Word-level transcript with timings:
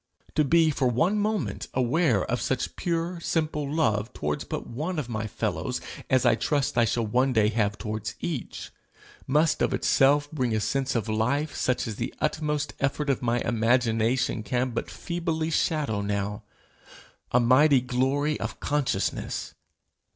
To 0.33 0.43
be 0.43 0.71
for 0.71 0.87
one 0.87 1.19
moment 1.19 1.67
aware 1.75 2.25
of 2.25 2.41
such 2.41 2.75
pure 2.75 3.19
simple 3.19 3.71
love 3.71 4.11
towards 4.13 4.43
but 4.43 4.65
one 4.65 4.97
of 4.97 5.09
my 5.09 5.27
fellows 5.27 5.79
as 6.09 6.25
I 6.25 6.33
trust 6.33 6.75
I 6.75 6.85
shall 6.85 7.05
one 7.05 7.33
day 7.33 7.49
have 7.49 7.77
towards 7.77 8.15
each, 8.19 8.71
must 9.27 9.61
of 9.61 9.75
itself 9.75 10.31
bring 10.31 10.55
a 10.55 10.59
sense 10.59 10.95
of 10.95 11.07
life 11.07 11.53
such 11.53 11.85
as 11.85 11.97
the 11.97 12.15
utmost 12.19 12.73
effort 12.79 13.11
of 13.11 13.21
my 13.21 13.41
imagination 13.41 14.41
can 14.41 14.71
but 14.71 14.89
feebly 14.89 15.51
shadow 15.51 16.01
now 16.01 16.41
a 17.31 17.39
mighty 17.39 17.79
glory 17.79 18.39
of 18.39 18.59
consciousness! 18.59 19.53